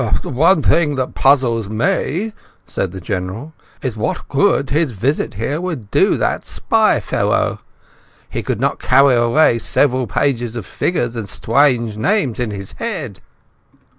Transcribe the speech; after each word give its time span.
"The 0.23 0.29
one 0.31 0.63
thing 0.63 0.95
that 0.95 1.13
puzzles 1.13 1.69
me," 1.69 2.33
said 2.65 2.91
the 2.91 2.99
General, 2.99 3.53
"is 3.83 3.95
what 3.95 4.27
good 4.29 4.71
his 4.71 4.93
visit 4.93 5.35
here 5.35 5.61
would 5.61 5.91
do 5.91 6.17
that 6.17 6.47
spy 6.47 6.99
fellow? 6.99 7.59
He 8.27 8.41
could 8.41 8.59
not 8.59 8.79
carry 8.79 9.13
away 9.13 9.59
several 9.59 10.07
pages 10.07 10.55
of 10.55 10.65
figures 10.65 11.15
and 11.15 11.29
strange 11.29 11.97
names 11.97 12.39
in 12.39 12.49
his 12.49 12.71
head." 12.81 13.19